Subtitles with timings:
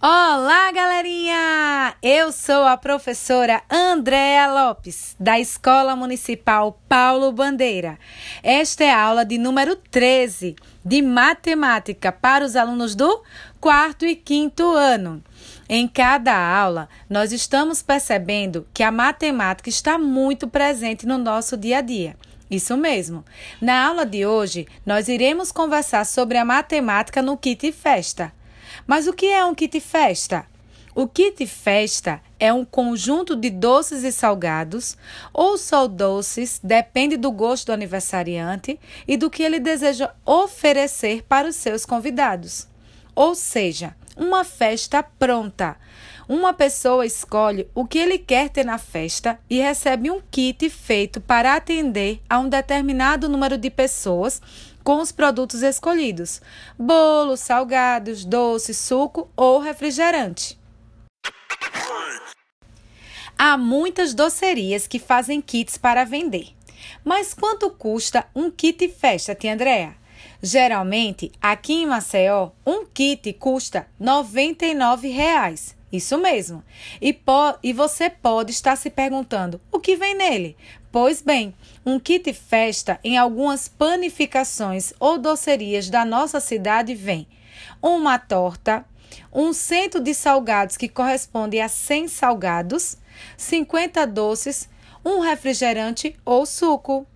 [0.00, 1.94] Olá, galerinha!
[2.02, 7.98] Eu sou a professora Andréa Lopes, da Escola Municipal Paulo Bandeira.
[8.42, 13.22] Esta é a aula de número 13 de matemática para os alunos do
[13.60, 15.22] quarto e quinto ano.
[15.68, 21.78] Em cada aula, nós estamos percebendo que a matemática está muito presente no nosso dia
[21.78, 22.16] a dia.
[22.50, 23.24] Isso mesmo.
[23.60, 28.32] Na aula de hoje, nós iremos conversar sobre a matemática no kit festa.
[28.86, 30.46] Mas o que é um kit festa?
[30.94, 34.96] O kit festa é um conjunto de doces e salgados,
[35.32, 41.48] ou só doces, depende do gosto do aniversariante e do que ele deseja oferecer para
[41.48, 42.68] os seus convidados.
[43.14, 45.76] Ou seja, uma festa pronta.
[46.28, 51.20] Uma pessoa escolhe o que ele quer ter na festa e recebe um kit feito
[51.20, 54.40] para atender a um determinado número de pessoas
[54.82, 56.40] com os produtos escolhidos:
[56.78, 60.58] bolo, salgados, doce, suco ou refrigerante.
[63.38, 66.54] Há muitas docerias que fazem kits para vender.
[67.04, 69.96] Mas quanto custa um kit festa, tia Andréa?
[70.40, 75.76] Geralmente, aqui em Maceió, um kit custa 99 reais.
[75.92, 76.64] Isso mesmo.
[77.00, 77.16] E,
[77.62, 80.56] e você pode estar se perguntando: o que vem nele?
[80.92, 81.54] Pois bem,
[81.86, 87.26] um kit festa em algumas panificações ou docerias da nossa cidade vem
[87.80, 88.84] uma torta,
[89.32, 92.98] um cento de salgados que corresponde a 100 salgados,
[93.38, 94.68] 50 doces,
[95.02, 97.06] um refrigerante ou suco.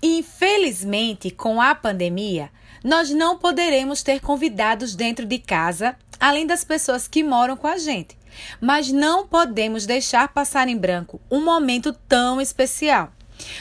[0.00, 2.48] Infelizmente, com a pandemia,
[2.84, 7.76] nós não poderemos ter convidados dentro de casa além das pessoas que moram com a
[7.76, 8.16] gente.
[8.60, 13.12] Mas não podemos deixar passar em branco um momento tão especial.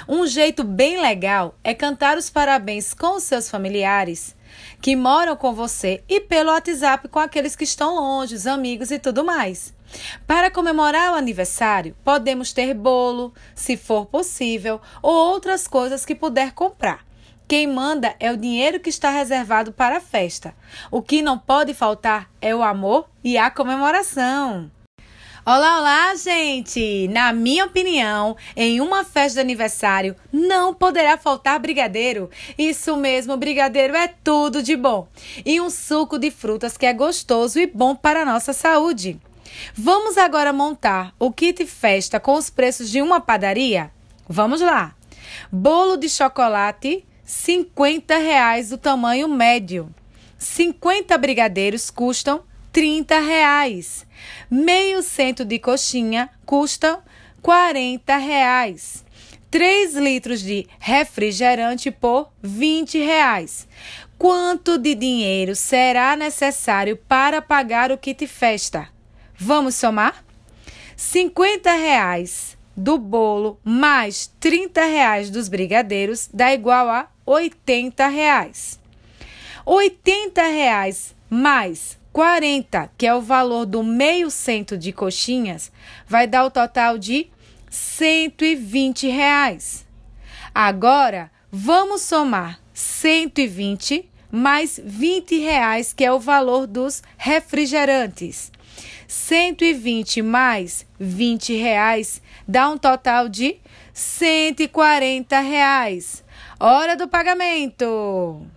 [0.07, 4.35] Um jeito bem legal é cantar os parabéns com seus familiares
[4.81, 8.99] que moram com você e pelo WhatsApp com aqueles que estão longe, os amigos e
[8.99, 9.73] tudo mais.
[10.25, 16.51] Para comemorar o aniversário, podemos ter bolo, se for possível, ou outras coisas que puder
[16.51, 17.05] comprar.
[17.47, 20.55] Quem manda é o dinheiro que está reservado para a festa.
[20.89, 24.71] O que não pode faltar é o amor e a comemoração.
[25.45, 27.07] Olá, olá, gente!
[27.09, 32.31] Na minha opinião, em uma festa de aniversário não poderá faltar brigadeiro.
[32.57, 35.07] Isso mesmo, brigadeiro é tudo de bom.
[35.45, 39.19] E um suco de frutas que é gostoso e bom para a nossa saúde.
[39.75, 43.91] Vamos agora montar o kit festa com os preços de uma padaria?
[44.27, 44.95] Vamos lá!
[45.51, 49.89] Bolo de chocolate 50 reais do tamanho médio.
[50.37, 54.05] 50 brigadeiros custam 30 reais.
[54.49, 57.03] Meio cento de coxinha custa
[57.41, 59.03] 40 reais.
[59.49, 63.67] 3 litros de refrigerante por 20 reais.
[64.19, 68.87] Quanto de dinheiro será necessário para pagar o kit festa?
[69.35, 70.23] Vamos somar?
[70.95, 78.79] 50 reais do bolo mais 30 reais dos brigadeiros dá igual a 80 reais.
[79.65, 85.71] 80 reais mais 40, que é o valor do meio cento de coxinhas,
[86.07, 87.27] vai dar o total de
[87.69, 89.85] 120 reais.
[90.53, 98.51] Agora, vamos somar 120 mais 20 reais, que é o valor dos refrigerantes.
[99.07, 103.57] 120 mais 20 reais dá um total de
[103.93, 106.24] 140 reais.
[106.57, 108.47] Hora do pagamento!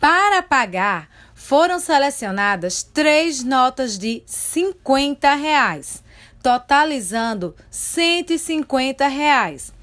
[0.00, 6.02] Para pagar, foram selecionadas três notas de 50 reais,
[6.42, 9.74] totalizando 150 reais.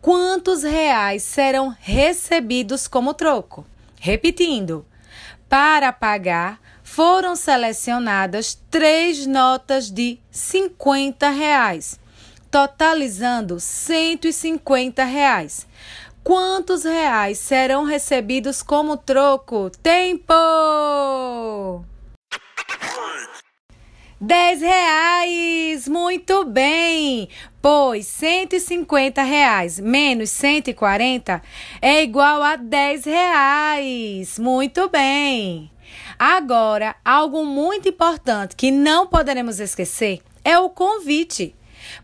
[0.00, 3.64] Quantos reais serão recebidos como troco?
[4.00, 4.84] Repetindo,
[5.48, 11.98] para pagar, foram selecionadas três notas de 50 reais,
[12.54, 15.66] totalizando 150 reais.
[16.22, 19.72] Quantos reais serão recebidos como troco?
[19.82, 20.32] Tempo!
[24.20, 25.88] 10 reais!
[25.88, 27.28] Muito bem!
[27.60, 31.42] Pois 150 reais menos 140
[31.82, 34.38] é igual a 10 reais.
[34.38, 35.72] Muito bem!
[36.16, 41.52] Agora, algo muito importante que não poderemos esquecer é o convite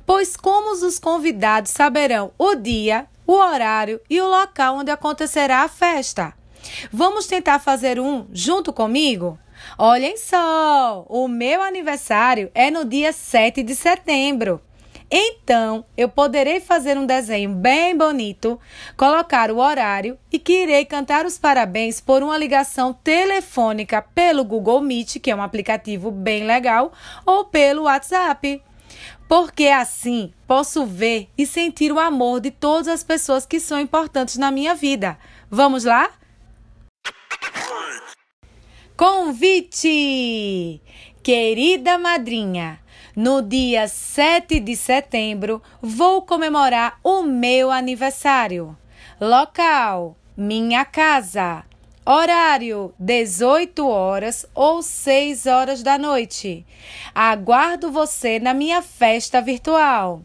[0.04, 5.68] pois como os convidados saberão o dia, o horário e o local onde acontecerá a
[5.68, 6.34] festa?
[6.92, 9.38] Vamos tentar fazer um junto comigo?
[9.78, 14.60] Olhem só, o meu aniversário é no dia 7 de setembro.
[15.12, 18.60] Então, eu poderei fazer um desenho bem bonito,
[18.96, 24.80] colocar o horário e que irei cantar os parabéns por uma ligação telefônica pelo Google
[24.80, 26.92] Meet, que é um aplicativo bem legal,
[27.26, 28.62] ou pelo WhatsApp.
[29.30, 34.36] Porque assim posso ver e sentir o amor de todas as pessoas que são importantes
[34.36, 35.16] na minha vida.
[35.48, 36.10] Vamos lá?
[38.96, 40.82] Convite!
[41.22, 42.80] Querida madrinha,
[43.14, 48.76] no dia 7 de setembro, vou comemorar o meu aniversário.
[49.20, 51.69] Local: minha casa.
[52.04, 56.66] Horário: 18 horas ou 6 horas da noite.
[57.14, 60.22] Aguardo você na minha festa virtual.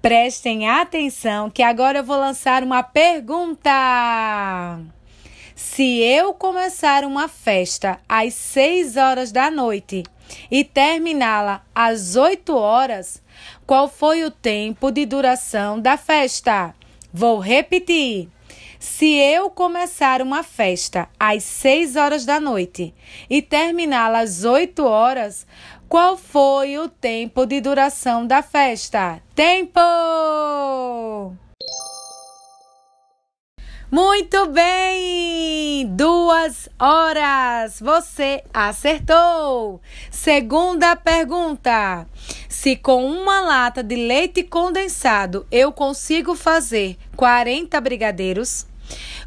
[0.00, 3.70] Prestem atenção que agora eu vou lançar uma pergunta.
[5.54, 10.02] Se eu começar uma festa às 6 horas da noite
[10.50, 13.22] e terminá-la às 8 horas,
[13.66, 16.74] qual foi o tempo de duração da festa?
[17.12, 18.28] Vou repetir.
[18.82, 22.92] Se eu começar uma festa às 6 horas da noite
[23.30, 25.46] e terminá-la às 8 horas,
[25.88, 29.22] qual foi o tempo de duração da festa?
[29.36, 29.80] Tempo!
[33.88, 35.86] Muito bem!
[35.86, 37.78] Duas horas!
[37.78, 39.80] Você acertou!
[40.10, 42.04] Segunda pergunta:
[42.48, 48.66] se com uma lata de leite condensado eu consigo fazer 40 brigadeiros,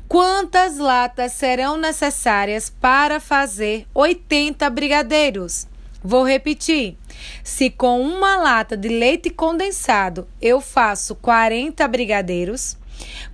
[0.07, 5.67] quantas latas serão necessárias para fazer 80 brigadeiros?
[6.03, 6.97] Vou repetir.
[7.43, 12.77] Se com uma lata de leite condensado eu faço 40 brigadeiros,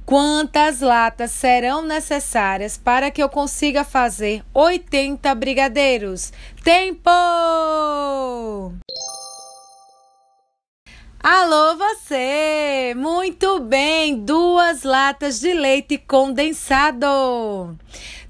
[0.05, 6.33] Quantas latas serão necessárias para que eu consiga fazer 80 brigadeiros?
[6.63, 7.11] Tempo!
[11.23, 12.95] Alô, você!
[12.97, 14.15] Muito bem!
[14.15, 17.77] Duas latas de leite condensado.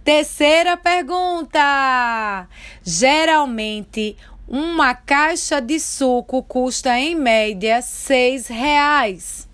[0.04, 2.50] Terceira pergunta:
[2.84, 9.48] geralmente uma caixa de suco custa em média seis reais.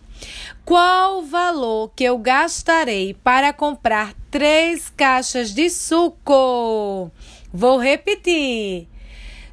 [0.66, 7.12] Qual o valor que eu gastarei para comprar três caixas de suco?
[7.54, 8.88] Vou repetir.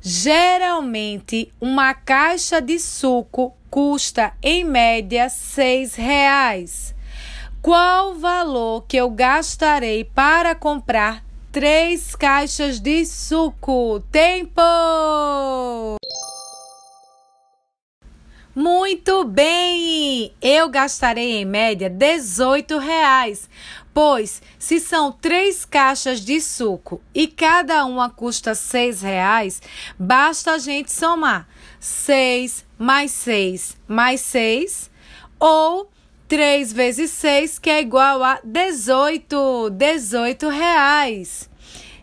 [0.01, 6.95] Geralmente, uma caixa de suco custa em média seis reais.
[7.61, 13.99] Qual valor que eu gastarei para comprar três caixas de suco?
[14.13, 14.63] Tempo!
[18.55, 20.33] Muito bem!
[20.41, 23.51] Eu gastarei em média 18 reais,
[23.93, 29.61] pois se são três caixas de suco e cada uma custa seis reais,
[29.99, 31.49] basta a gente somar
[31.85, 34.91] 6 mais 6 mais 6
[35.39, 35.91] ou
[36.27, 41.51] 3 vezes 6, que é igual a 18, 18 reais.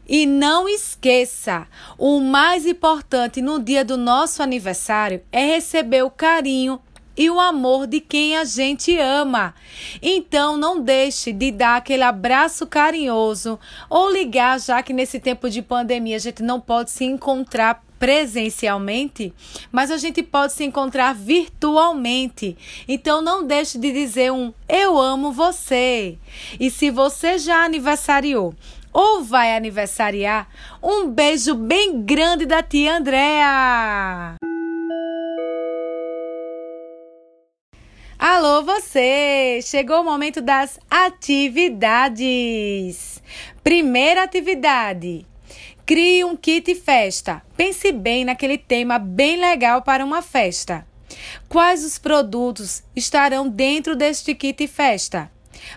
[0.08, 1.68] E não esqueça,
[1.98, 6.80] o mais importante no dia do nosso aniversário é receber o carinho
[7.18, 9.56] e o amor de quem a gente ama.
[10.00, 15.64] Então não deixe de dar aquele abraço carinhoso ou ligar, já que nesse tempo de
[15.64, 19.32] pandemia a gente não pode se encontrar presencialmente,
[19.72, 22.58] mas a gente pode se encontrar virtualmente.
[22.88, 26.18] Então não deixe de dizer um eu amo você.
[26.60, 28.56] E se você já aniversariou
[28.92, 30.50] ou vai aniversariar,
[30.82, 34.34] um beijo bem grande da tia Andréa!
[38.18, 39.60] Alô, você!
[39.62, 42.42] Chegou o momento das atividades.
[43.64, 45.24] Primeira atividade:
[45.86, 47.42] crie um kit festa.
[47.56, 50.86] Pense bem naquele tema bem legal para uma festa.
[51.50, 55.32] Quais os produtos estarão dentro deste kit festa?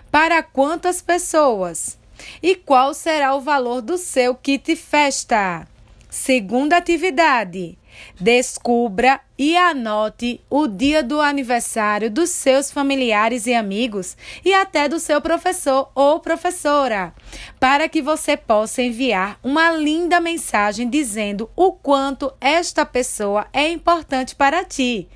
[0.09, 1.97] Para quantas pessoas?
[2.41, 5.67] E qual será o valor do seu kit festa?
[6.09, 7.77] Segunda atividade:
[8.19, 14.99] descubra e anote o dia do aniversário dos seus familiares e amigos e até do
[14.99, 17.13] seu professor ou professora,
[17.59, 24.35] para que você possa enviar uma linda mensagem dizendo o quanto esta pessoa é importante
[24.35, 25.09] para ti.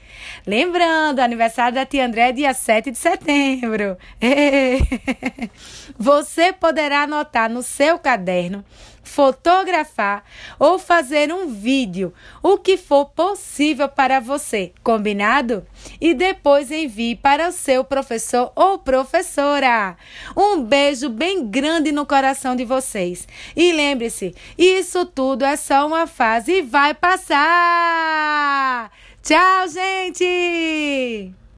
[0.45, 3.97] Lembrando, aniversário da tia André é dia 7 de setembro.
[5.97, 8.65] Você poderá anotar no seu caderno
[9.09, 10.23] fotografar
[10.57, 12.13] ou fazer um vídeo,
[12.43, 15.65] o que for possível para você, combinado?
[15.99, 19.97] E depois envie para o seu professor ou professora.
[20.37, 23.27] Um beijo bem grande no coração de vocês.
[23.55, 28.91] E lembre-se, isso tudo é só uma fase e vai passar.
[29.23, 31.38] Tchau, gente!